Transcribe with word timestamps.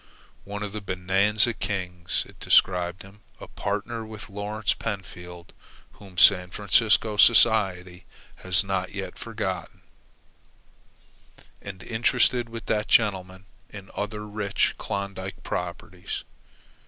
"One 0.45 0.63
of 0.63 0.71
the 0.73 0.81
Bonanza 0.81 1.53
kings," 1.53 2.25
it 2.27 2.39
described 2.39 3.03
him, 3.03 3.21
"a 3.39 3.47
partner 3.47 4.03
with 4.03 4.31
Lawrence 4.31 4.73
Pentfield 4.73 5.49
(whom 5.91 6.17
San 6.17 6.49
Francisco 6.49 7.17
society 7.17 8.05
has 8.37 8.63
not 8.63 8.95
yet 8.95 9.19
forgotten), 9.19 9.81
and 11.61 11.83
interested 11.83 12.49
with 12.49 12.65
that 12.65 12.87
gentleman 12.87 13.45
in 13.69 13.91
other 13.93 14.25
rich, 14.25 14.73
Klondike 14.79 15.43
properties." 15.43 16.23